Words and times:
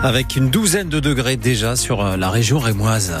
avec 0.00 0.36
une 0.36 0.48
douzaine 0.48 0.88
de 0.88 1.00
degrés 1.00 1.36
déjà 1.36 1.74
sur 1.74 2.02
euh, 2.02 2.16
la 2.16 2.30
région 2.30 2.60
rémoise. 2.60 3.12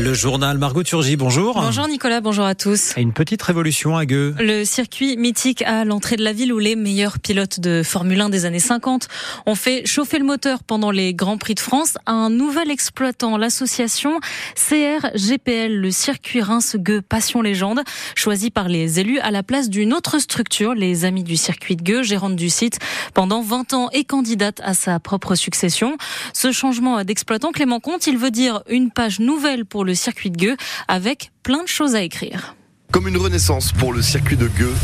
Le 0.00 0.14
journal 0.14 0.56
Margot 0.56 0.82
Turgy, 0.82 1.16
bonjour. 1.16 1.60
Bonjour 1.60 1.86
Nicolas, 1.86 2.22
bonjour 2.22 2.46
à 2.46 2.54
tous. 2.54 2.94
Une 2.96 3.12
petite 3.12 3.42
révolution 3.42 3.98
à 3.98 4.06
Gueux. 4.06 4.34
Le 4.38 4.64
circuit 4.64 5.18
mythique 5.18 5.60
à 5.60 5.84
l'entrée 5.84 6.16
de 6.16 6.24
la 6.24 6.32
ville 6.32 6.54
où 6.54 6.58
les 6.58 6.74
meilleurs 6.74 7.18
pilotes 7.18 7.60
de 7.60 7.82
Formule 7.84 8.18
1 8.18 8.30
des 8.30 8.46
années 8.46 8.60
50 8.60 9.08
ont 9.44 9.54
fait 9.54 9.84
chauffer 9.84 10.18
le 10.18 10.24
moteur 10.24 10.62
pendant 10.62 10.90
les 10.90 11.12
Grands 11.12 11.36
Prix 11.36 11.54
de 11.54 11.60
France. 11.60 11.98
Un 12.06 12.30
nouvel 12.30 12.70
exploitant, 12.70 13.36
l'association 13.36 14.20
CRGPL, 14.54 15.76
le 15.76 15.90
circuit 15.90 16.40
Reims-Gueux 16.40 17.02
Passion 17.02 17.42
Légende, 17.42 17.82
choisi 18.14 18.50
par 18.50 18.70
les 18.70 19.00
élus 19.00 19.18
à 19.18 19.30
la 19.30 19.42
place 19.42 19.68
d'une 19.68 19.92
autre 19.92 20.18
structure, 20.18 20.72
les 20.72 21.04
Amis 21.04 21.24
du 21.24 21.36
circuit 21.36 21.76
de 21.76 21.82
Gueux, 21.82 22.02
gérante 22.04 22.36
du 22.36 22.48
site 22.48 22.78
pendant 23.12 23.42
20 23.42 23.74
ans 23.74 23.90
et 23.92 24.04
candidate 24.04 24.62
à 24.64 24.72
sa 24.72 24.98
propre 24.98 25.34
succession. 25.34 25.98
Ce 26.32 26.52
changement 26.52 27.04
d'exploitant, 27.04 27.52
Clément 27.52 27.80
Comte, 27.80 28.06
il 28.06 28.16
veut 28.16 28.30
dire 28.30 28.62
une 28.66 28.90
page 28.90 29.20
nouvelle 29.20 29.66
pour 29.66 29.84
le 29.84 29.89
le 29.90 29.96
circuit 29.96 30.30
de 30.30 30.36
Gueux 30.36 30.56
avec 30.86 31.32
plein 31.42 31.64
de 31.64 31.68
choses 31.68 31.96
à 31.96 32.02
écrire. 32.02 32.54
Comme 32.92 33.08
une 33.08 33.16
renaissance 33.16 33.72
pour 33.72 33.92
le 33.92 34.02
circuit 34.02 34.36
de 34.36 34.46
Gueux 34.46 34.74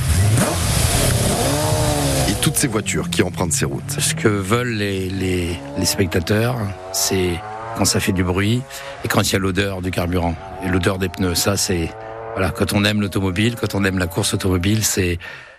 et 2.29 2.35
toutes 2.43 2.57
ces 2.57 2.67
voitures 2.67 3.09
qui 3.09 3.23
empruntent 3.23 3.53
ces 3.53 3.67
routes. 3.67 4.01
Ce 4.01 4.17
que 4.17 4.27
veulent 4.27 4.75
les, 4.75 5.09
les, 5.09 5.61
les 5.79 5.85
spectateurs, 5.85 6.57
c'est 6.93 7.41
quand 7.77 7.85
ça 7.85 8.01
fait 8.01 8.11
du 8.11 8.25
bruit 8.25 8.63
et 9.05 9.09
quand 9.09 9.23
il 9.23 9.33
y 9.33 9.37
a 9.37 9.39
l'odeur 9.39 9.81
du 9.81 9.93
carburant 9.93 10.35
et 10.65 10.69
l'odeur 10.69 10.99
des 10.99 11.09
pneus. 11.09 11.37
Ça, 11.37 11.57
c'est 11.57 11.89
voilà, 12.35 12.51
quand 12.51 12.73
on 12.73 12.85
aime 12.85 13.01
l'automobile, 13.01 13.55
quand 13.55 13.77
on 13.77 13.85
aime 13.85 13.99
la 13.99 14.09
course 14.09 14.35
automobile, 14.35 14.85
c'est 14.85 15.19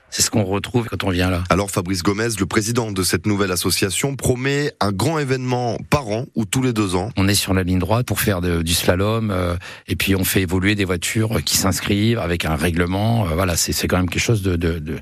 c'est 0.10 0.22
ce 0.22 0.30
qu'on 0.30 0.44
retrouve 0.44 0.88
quand 0.88 1.04
on 1.04 1.10
vient 1.10 1.30
là. 1.30 1.44
Alors 1.50 1.70
Fabrice 1.70 2.04
Gomez, 2.04 2.30
le 2.40 2.46
président 2.46 2.92
de 2.92 3.04
cette 3.04 3.26
nouvelle 3.26 3.52
association, 3.52 4.16
promet 4.16 4.72
un 4.80 4.92
grand 4.92 5.20
événement 5.20 5.78
par 5.90 6.08
an 6.08 6.26
ou 6.36 6.46
tous 6.46 6.62
les 6.62 6.74
deux 6.74 6.96
ans. 6.96 7.10
On 7.18 7.28
est 7.28 7.36
sur 7.36 7.54
la 7.54 7.64
ligne 7.64 7.80
droite 7.80 8.06
pour 8.06 8.20
faire 8.20 8.42
du 8.42 8.74
slalom 8.74 9.32
euh, 9.32 9.56
et 9.88 9.96
puis 9.96 10.16
on 10.16 10.24
fait 10.24 10.42
évoluer 10.42 10.76
des 10.76 10.86
voitures 10.86 11.44
qui 11.44 11.58
s'inscrivent 11.58 12.20
avec 12.20 12.46
un 12.46 12.56
règlement. 12.56 13.26
Euh, 13.28 13.34
voilà, 13.34 13.56
c'est 13.56 13.88
quand 13.88 13.98
même 13.98 14.10
quelque 14.10 14.22
chose 14.22 14.42
de, 14.42 14.56
de, 14.56 14.80
de 14.80 14.98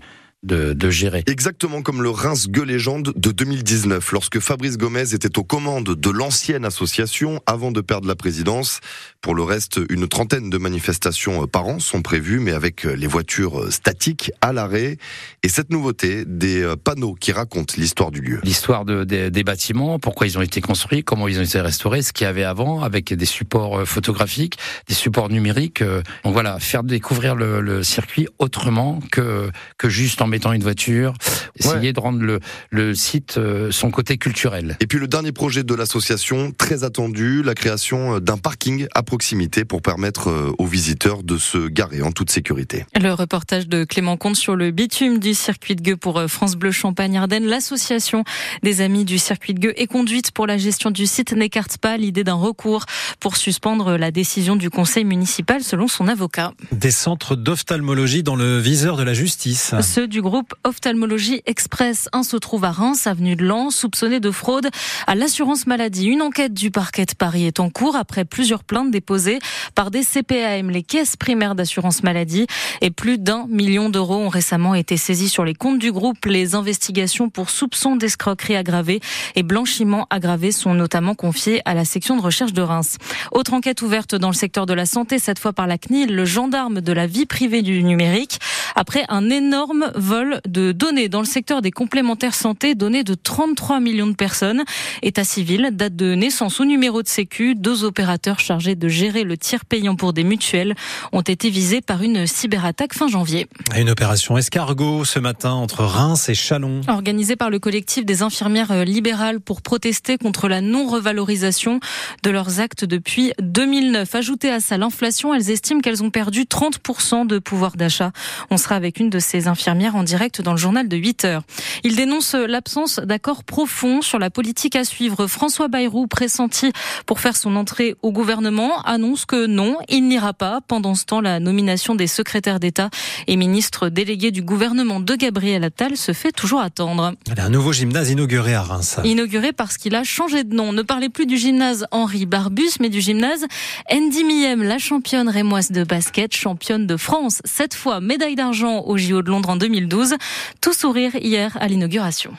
de, 0.45 0.89
gérer. 0.89 1.23
Exactement 1.27 1.81
comme 1.81 2.01
le 2.01 2.09
Reims 2.09 2.47
Gueux 2.49 2.63
Légende 2.63 3.13
de 3.15 3.31
2019, 3.31 4.11
lorsque 4.11 4.39
Fabrice 4.39 4.77
Gomez 4.77 5.13
était 5.13 5.37
aux 5.39 5.43
commandes 5.43 5.95
de 5.95 6.09
l'ancienne 6.09 6.65
association 6.65 7.41
avant 7.45 7.71
de 7.71 7.81
perdre 7.81 8.07
la 8.07 8.15
présidence. 8.15 8.79
Pour 9.21 9.33
le 9.33 9.43
reste, 9.43 9.79
une 9.89 10.07
trentaine 10.07 10.49
de 10.49 10.57
manifestations 10.57 11.43
euh, 11.43 11.47
par 11.47 11.65
an 11.65 11.79
sont 11.79 12.03
prévues, 12.03 12.39
mais 12.39 12.51
avec 12.51 12.85
euh, 12.85 12.95
les 12.95 13.07
voitures 13.07 13.59
euh, 13.59 13.71
statiques 13.71 14.31
à 14.41 14.53
l'arrêt. 14.53 14.97
Et 15.41 15.49
cette 15.49 15.71
nouveauté, 15.71 16.25
des 16.25 16.73
panneaux 16.83 17.15
qui 17.15 17.31
racontent 17.31 17.73
l'histoire 17.77 18.11
du 18.11 18.21
lieu. 18.21 18.39
L'histoire 18.43 18.85
de, 18.85 19.03
des, 19.03 19.43
bâtiments, 19.43 19.99
pourquoi 19.99 20.27
ils 20.27 20.37
ont 20.37 20.41
été 20.41 20.61
construits, 20.61 21.03
comment 21.03 21.27
ils 21.27 21.39
ont 21.39 21.43
été 21.43 21.59
restaurés, 21.59 22.01
ce 22.01 22.13
qu'il 22.13 22.25
y 22.25 22.27
avait 22.27 22.43
avant, 22.43 22.81
avec 22.81 23.13
des 23.13 23.25
supports 23.25 23.87
photographiques, 23.87 24.57
des 24.87 24.93
supports 24.93 25.29
numériques. 25.29 25.83
Donc 26.23 26.33
voilà, 26.33 26.59
faire 26.59 26.83
découvrir 26.83 27.35
le, 27.35 27.61
le 27.61 27.83
circuit 27.83 28.27
autrement 28.39 28.99
que, 29.11 29.49
que 29.77 29.89
juste 29.89 30.21
en 30.21 30.27
mettant 30.35 30.51
une 30.51 30.63
voiture, 30.63 31.13
essayer 31.57 31.93
de 31.93 31.99
rendre 32.01 32.19
le, 32.21 32.41
le 32.69 32.93
site 32.93 33.37
euh, 33.37 33.71
son 33.71 33.89
côté 33.89 34.17
culturel. 34.17 34.75
Et 34.81 34.87
puis 34.87 34.99
le 34.99 35.07
dernier 35.07 35.31
projet 35.31 35.63
de 35.63 35.73
l'association, 35.73 36.51
très 36.51 36.83
attendu, 36.83 37.41
la 37.41 37.55
création 37.55 38.19
d'un 38.19 38.37
parking 38.37 38.85
à 38.93 39.01
proximité 39.01 39.63
pour 39.63 39.81
permettre 39.81 40.29
euh, 40.29 40.51
aux 40.57 40.65
visiteurs 40.65 41.23
de 41.23 41.37
se 41.37 41.69
garer 41.69 42.01
en 42.01 42.11
toute 42.11 42.31
sécurité. 42.31 42.85
Le 43.01 43.13
reportage 43.13 43.69
de 43.69 43.85
Clément 43.85 44.17
Comte 44.17 44.35
sur 44.35 44.57
le 44.57 44.71
bitume 44.71 45.19
du 45.19 45.33
circuit 45.33 45.77
de 45.77 45.81
Gueux 45.81 45.95
pour 45.95 46.19
euh, 46.19 46.27
France 46.27 46.57
Bleu 46.57 46.71
Champagne-Ardenne. 46.71 47.45
L'association 47.45 48.25
des 48.61 48.81
amis 48.81 49.05
du 49.05 49.17
circuit 49.17 49.53
de 49.53 49.59
Gueux 49.59 49.73
est 49.77 49.87
conduite 49.87 50.31
pour 50.31 50.47
la 50.47 50.57
gestion 50.57 50.91
du 50.91 51.05
site 51.05 51.31
n'écarte 51.31 51.77
pas 51.77 51.95
l'idée 51.95 52.25
d'un 52.25 52.33
recours 52.33 52.83
pour 53.21 53.37
suspendre 53.37 53.95
la 53.95 54.11
décision 54.11 54.57
du 54.57 54.69
conseil 54.69 55.05
municipal 55.05 55.63
selon 55.63 55.87
son 55.87 56.09
avocat. 56.09 56.51
Des 56.73 56.91
centres 56.91 57.37
d'ophtalmologie 57.37 58.21
dans 58.21 58.35
le 58.35 58.59
viseur 58.59 58.97
de 58.97 59.03
la 59.03 59.13
justice. 59.13 59.73
Ceux 59.79 60.07
du 60.15 60.21
groupe 60.21 60.53
Ophtalmologie 60.63 61.41
Express. 61.45 62.07
Un 62.13 62.23
se 62.23 62.37
trouve 62.37 62.63
à 62.63 62.71
Reims, 62.71 63.05
avenue 63.05 63.35
de 63.35 63.43
Lens, 63.43 63.75
soupçonné 63.75 64.21
de 64.21 64.31
fraude 64.31 64.69
à 65.07 65.13
l'assurance 65.13 65.67
maladie. 65.67 66.05
Une 66.05 66.21
enquête 66.21 66.53
du 66.53 66.71
parquet 66.71 67.03
de 67.03 67.13
Paris 67.13 67.45
est 67.45 67.59
en 67.59 67.69
cours 67.69 67.97
après 67.97 68.23
plusieurs 68.23 68.63
plaintes 68.63 68.91
déposées 68.91 69.39
par 69.73 69.91
des 69.91 70.03
CPAM, 70.03 70.69
les 70.69 70.83
caisses 70.83 71.17
primaires 71.17 71.53
d'assurance 71.53 72.01
maladie. 72.01 72.47
Et 72.79 72.91
plus 72.91 73.17
d'un 73.17 73.45
million 73.49 73.89
d'euros 73.89 74.15
ont 74.15 74.29
récemment 74.29 74.73
été 74.73 74.95
saisis 74.95 75.27
sur 75.27 75.43
les 75.43 75.53
comptes 75.53 75.79
du 75.79 75.91
groupe. 75.91 76.23
Les 76.25 76.55
investigations 76.55 77.29
pour 77.29 77.49
soupçons 77.49 77.97
d'escroquerie 77.97 78.55
aggravée 78.55 79.01
et 79.35 79.43
blanchiment 79.43 80.07
aggravé 80.09 80.53
sont 80.53 80.75
notamment 80.75 81.13
confiées 81.13 81.61
à 81.65 81.73
la 81.73 81.83
section 81.83 82.15
de 82.15 82.21
recherche 82.21 82.53
de 82.53 82.61
Reims. 82.61 82.99
Autre 83.33 83.53
enquête 83.53 83.81
ouverte 83.81 84.15
dans 84.15 84.29
le 84.29 84.33
secteur 84.33 84.65
de 84.65 84.73
la 84.73 84.85
santé, 84.85 85.19
cette 85.19 85.39
fois 85.39 85.51
par 85.51 85.67
la 85.67 85.77
CNIL, 85.77 86.15
le 86.15 86.23
gendarme 86.23 86.79
de 86.79 86.93
la 86.93 87.05
vie 87.05 87.25
privée 87.25 87.63
du 87.63 87.83
numérique, 87.83 88.39
après 88.77 89.03
un 89.09 89.29
énorme 89.29 89.91
vol 90.05 90.39
de 90.47 90.71
données 90.71 91.09
dans 91.09 91.19
le 91.19 91.25
secteur 91.25 91.61
des 91.61 91.71
complémentaires 91.71 92.35
santé, 92.35 92.75
données 92.75 93.03
de 93.03 93.15
33 93.15 93.79
millions 93.79 94.07
de 94.07 94.15
personnes. 94.15 94.63
État 95.01 95.23
civil, 95.23 95.69
date 95.73 95.95
de 95.95 96.13
naissance 96.13 96.59
ou 96.59 96.65
numéro 96.65 97.01
de 97.01 97.07
sécu, 97.07 97.55
deux 97.55 97.83
opérateurs 97.83 98.39
chargés 98.39 98.75
de 98.75 98.87
gérer 98.87 99.23
le 99.23 99.35
tiers 99.35 99.65
payant 99.65 99.95
pour 99.95 100.13
des 100.13 100.23
mutuelles 100.23 100.75
ont 101.11 101.21
été 101.21 101.49
visés 101.49 101.81
par 101.81 102.03
une 102.03 102.27
cyberattaque 102.27 102.93
fin 102.93 103.07
janvier. 103.07 103.47
Une 103.75 103.89
opération 103.89 104.37
escargot 104.37 105.05
ce 105.05 105.17
matin 105.17 105.51
entre 105.51 105.83
Reims 105.83 106.29
et 106.29 106.35
Chalon. 106.35 106.81
Organisée 106.87 107.35
par 107.35 107.49
le 107.49 107.57
collectif 107.57 108.05
des 108.05 108.21
infirmières 108.21 108.85
libérales 108.85 109.39
pour 109.39 109.63
protester 109.63 110.17
contre 110.19 110.47
la 110.47 110.61
non-revalorisation 110.61 111.79
de 112.21 112.29
leurs 112.29 112.59
actes 112.59 112.85
depuis 112.85 113.33
2009. 113.41 114.13
Ajoutée 114.13 114.51
à 114.51 114.59
ça 114.59 114.77
l'inflation, 114.77 115.33
elles 115.33 115.49
estiment 115.49 115.81
qu'elles 115.81 116.03
ont 116.03 116.11
perdu 116.11 116.43
30% 116.43 117.25
de 117.25 117.39
pouvoir 117.39 117.75
d'achat. 117.75 118.11
On 118.51 118.57
sera 118.57 118.75
avec 118.75 118.99
une 118.99 119.09
de 119.09 119.19
ces 119.19 119.47
infirmières 119.47 119.94
en 119.95 120.03
direct 120.03 120.41
dans 120.41 120.51
le 120.51 120.57
journal 120.57 120.87
de 120.87 120.97
8 120.97 121.25
heures. 121.25 121.43
Il 121.83 121.95
dénonce 121.95 122.35
l'absence 122.35 122.99
d'accord 122.99 123.43
profond 123.43 124.01
sur 124.01 124.19
la 124.19 124.29
politique 124.29 124.75
à 124.75 124.83
suivre. 124.83 125.27
François 125.27 125.67
Bayrou, 125.67 126.07
pressenti 126.07 126.71
pour 127.05 127.19
faire 127.19 127.35
son 127.35 127.55
entrée 127.55 127.95
au 128.01 128.11
gouvernement, 128.11 128.81
annonce 128.83 129.25
que 129.25 129.45
non, 129.45 129.77
il 129.89 130.07
n'ira 130.07 130.33
pas. 130.33 130.59
Pendant 130.67 130.95
ce 130.95 131.05
temps, 131.05 131.21
la 131.21 131.39
nomination 131.39 131.95
des 131.95 132.07
secrétaires 132.07 132.59
d'État 132.59 132.89
et 133.27 133.35
ministres 133.35 133.89
délégués 133.89 134.31
du 134.31 134.41
gouvernement 134.41 134.99
de 134.99 135.15
Gabriel 135.15 135.63
Attal 135.63 135.97
se 135.97 136.13
fait 136.13 136.31
toujours 136.31 136.61
attendre. 136.61 137.13
Un 137.37 137.49
nouveau 137.49 137.73
gymnase 137.73 138.09
inauguré 138.09 138.53
à 138.53 138.61
Reims. 138.61 138.99
Inauguré 139.03 139.53
parce 139.53 139.77
qu'il 139.77 139.95
a 139.95 140.03
changé 140.03 140.43
de 140.43 140.55
nom. 140.55 140.73
Ne 140.73 140.81
parlez 140.81 141.09
plus 141.09 141.25
du 141.25 141.37
gymnase 141.37 141.85
Henri 141.91 142.25
Barbus, 142.25 142.71
mais 142.79 142.89
du 142.89 143.01
gymnase 143.01 143.45
Andy 143.91 144.23
Miem, 144.23 144.63
la 144.63 144.77
championne 144.77 145.29
rémoise 145.29 145.71
de 145.71 145.83
basket, 145.83 146.33
championne 146.35 146.87
de 146.87 146.97
France. 146.97 147.41
Cette 147.45 147.73
fois, 147.73 148.01
médaille 148.01 148.35
d'argent 148.35 148.81
au 148.81 148.97
JO 148.97 149.21
de 149.21 149.29
Londres 149.29 149.49
en 149.49 149.55
2012. 149.85 150.15
Tout 150.61 150.73
sourire 150.73 151.15
hier 151.15 151.57
à 151.59 151.67
l'inauguration. 151.67 152.33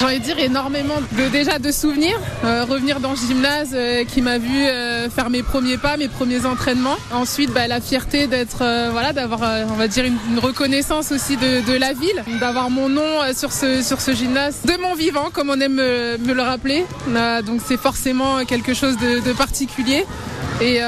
J'ai 0.00 0.06
envie 0.06 0.18
de 0.18 0.24
dire 0.24 0.38
énormément 0.38 0.96
de 1.12 1.28
déjà 1.30 1.58
de 1.58 1.72
souvenirs, 1.72 2.20
euh, 2.44 2.66
revenir 2.66 3.00
dans 3.00 3.12
le 3.12 3.16
gymnase 3.16 3.70
euh, 3.72 4.04
qui 4.04 4.20
m'a 4.20 4.36
vu 4.36 4.50
euh, 4.54 5.08
faire 5.08 5.30
mes 5.30 5.42
premiers 5.42 5.78
pas, 5.78 5.96
mes 5.96 6.08
premiers 6.08 6.44
entraînements. 6.44 6.96
Ensuite, 7.14 7.50
bah, 7.50 7.66
la 7.66 7.80
fierté 7.80 8.26
d'être, 8.26 8.58
voilà, 8.92 9.14
d'avoir, 9.14 9.40
on 9.70 9.74
va 9.74 9.88
dire 9.88 10.04
une, 10.04 10.38
reconnaissance 10.38 11.12
aussi 11.12 11.38
de, 11.38 11.78
la 11.78 11.94
ville, 11.94 12.22
d'avoir 12.40 12.68
mon 12.68 12.90
nom 12.90 13.32
sur 13.34 13.52
ce 13.52 13.80
sur 13.80 14.02
ce 14.02 14.12
gymnase, 14.12 14.60
de 14.66 14.80
mon 14.82 14.94
vivant, 14.94 15.30
comme 15.32 15.48
on 15.48 15.58
aime 15.60 15.76
me, 15.76 16.16
le 16.18 16.42
rappeler. 16.42 16.84
donc 17.46 17.62
c'est 17.66 17.78
forcément 17.78 18.44
quelque 18.44 18.74
chose 18.74 18.98
de 18.98 19.32
particulier. 19.32 20.04
Et, 20.60 20.80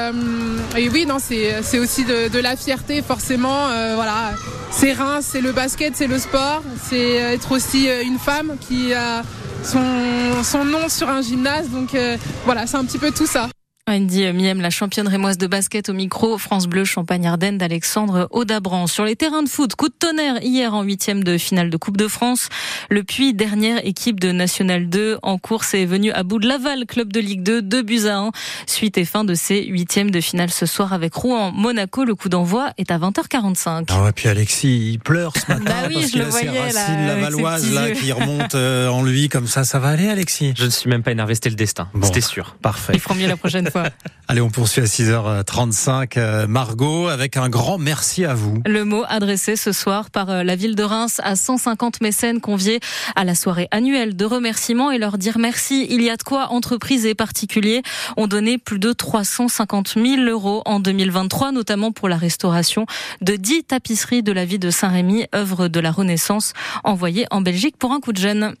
et, 0.77 0.89
oui, 0.89 1.05
non, 1.05 1.17
c'est 1.19 1.79
aussi 1.79 2.05
de, 2.05 2.39
la 2.39 2.55
fierté, 2.55 3.01
forcément. 3.01 3.67
voilà, 3.95 4.31
c'est 4.71 4.93
Reims, 4.93 5.27
c'est 5.31 5.41
le 5.41 5.51
basket, 5.51 5.95
c'est 5.95 6.07
le 6.07 6.17
sport, 6.17 6.63
c'est 6.89 7.15
être 7.15 7.51
aussi 7.51 7.87
une 7.87 8.17
femme 8.17 8.55
qui 8.59 8.93
a 8.93 9.23
son, 9.63 10.43
son 10.43 10.65
nom 10.65 10.89
sur 10.89 11.09
un 11.09 11.21
gymnase. 11.21 11.69
Donc 11.69 11.93
euh, 11.95 12.17
voilà, 12.45 12.67
c'est 12.67 12.77
un 12.77 12.85
petit 12.85 12.97
peu 12.97 13.11
tout 13.11 13.27
ça. 13.27 13.49
Andy 13.89 14.31
Miem, 14.33 14.61
la 14.61 14.69
championne 14.69 15.07
rémoise 15.07 15.39
de 15.39 15.47
basket 15.47 15.89
au 15.89 15.93
micro, 15.93 16.37
France 16.37 16.67
Bleu, 16.67 16.85
Champagne-Ardenne 16.85 17.57
d'Alexandre 17.57 18.27
Audabran. 18.29 18.85
Sur 18.85 19.03
les 19.03 19.15
terrains 19.15 19.41
de 19.41 19.49
foot, 19.49 19.73
coup 19.75 19.89
de 19.89 19.93
tonnerre 19.97 20.43
hier 20.43 20.75
en 20.75 20.83
huitième 20.83 21.23
de 21.23 21.39
finale 21.39 21.71
de 21.71 21.77
Coupe 21.77 21.97
de 21.97 22.07
France. 22.07 22.49
Le 22.91 23.03
Puy, 23.03 23.33
dernière 23.33 23.83
équipe 23.83 24.19
de 24.19 24.31
National 24.31 24.89
2 24.89 25.17
en 25.23 25.39
course, 25.39 25.73
est 25.73 25.85
venu 25.85 26.11
à 26.11 26.21
bout 26.21 26.37
de 26.37 26.47
Laval, 26.47 26.85
club 26.85 27.11
de 27.11 27.19
Ligue 27.19 27.41
2, 27.41 27.63
2 27.63 27.81
buts 27.81 28.05
à 28.05 28.17
1. 28.17 28.31
Suite 28.67 28.99
et 28.99 29.05
fin 29.05 29.23
de 29.23 29.33
ces 29.33 29.65
huitièmes 29.65 30.11
de 30.11 30.21
finale 30.21 30.51
ce 30.51 30.67
soir 30.67 30.93
avec 30.93 31.15
Rouen. 31.15 31.51
Monaco, 31.51 32.03
le 32.05 32.13
coup 32.13 32.29
d'envoi 32.29 32.69
est 32.77 32.91
à 32.91 32.99
20h45. 32.99 33.87
Ah 33.89 34.03
ouais, 34.03 34.11
puis 34.11 34.29
Alexis, 34.29 34.91
il 34.91 34.99
pleure 34.99 35.33
ce 35.35 35.51
matin. 35.51 35.63
bah 35.65 35.73
oui, 35.87 35.95
parce 35.95 36.11
je 36.11 36.17
le 36.19 36.25
voyais 36.25 36.71
là. 36.73 37.07
Lavalloise 37.07 37.73
là, 37.73 37.89
qui 37.91 38.11
remonte 38.11 38.53
euh, 38.53 38.87
en 38.87 39.03
lui 39.03 39.29
comme 39.29 39.47
ça. 39.47 39.63
Ça 39.63 39.79
va 39.79 39.89
aller, 39.89 40.09
Alexis? 40.09 40.53
Je 40.55 40.65
ne 40.65 40.69
suis 40.69 40.89
même 40.89 41.01
pas 41.01 41.11
énervé, 41.11 41.33
c'était 41.33 41.49
le 41.49 41.55
destin. 41.55 41.89
C'était 42.03 42.21
sûr. 42.21 42.55
Parfait. 42.61 42.93
Il 42.93 42.99
fera 42.99 43.15
mieux 43.15 43.27
la 43.27 43.37
prochaine 43.37 43.69
fois. 43.69 43.78
Allez, 44.27 44.41
on 44.41 44.51
poursuit 44.51 44.81
à 44.81 44.85
6h35. 44.85 46.13
Euh, 46.17 46.45
Margot, 46.45 47.07
avec 47.07 47.35
un 47.35 47.49
grand 47.49 47.79
merci 47.79 48.25
à 48.25 48.35
vous. 48.35 48.61
Le 48.63 48.85
mot 48.85 49.03
adressé 49.07 49.55
ce 49.55 49.71
soir 49.71 50.11
par 50.11 50.29
euh, 50.29 50.43
la 50.43 50.55
ville 50.55 50.75
de 50.75 50.83
Reims 50.83 51.19
à 51.23 51.35
150 51.35 52.01
mécènes 52.01 52.39
conviés 52.39 52.79
à 53.15 53.23
la 53.23 53.33
soirée 53.33 53.67
annuelle 53.71 54.15
de 54.15 54.25
remerciements 54.25 54.91
et 54.91 54.99
leur 54.99 55.17
dire 55.17 55.39
merci. 55.39 55.87
Il 55.89 56.03
y 56.03 56.11
a 56.11 56.15
de 56.15 56.21
quoi 56.21 56.51
entreprises 56.51 57.07
et 57.07 57.15
particuliers 57.15 57.81
ont 58.17 58.27
donné 58.27 58.59
plus 58.59 58.77
de 58.77 58.93
350 58.93 59.95
000 59.95 60.21
euros 60.29 60.61
en 60.65 60.79
2023, 60.79 61.51
notamment 61.51 61.91
pour 61.91 62.07
la 62.07 62.17
restauration 62.17 62.85
de 63.21 63.35
10 63.35 63.63
tapisseries 63.63 64.21
de 64.21 64.31
la 64.31 64.45
vie 64.45 64.59
de 64.59 64.69
Saint-Rémy, 64.69 65.25
œuvre 65.33 65.69
de 65.69 65.79
la 65.79 65.91
Renaissance, 65.91 66.53
envoyées 66.83 67.25
en 67.31 67.41
Belgique 67.41 67.77
pour 67.77 67.93
un 67.93 67.99
coup 67.99 68.13
de 68.13 68.19
jeune. 68.19 68.53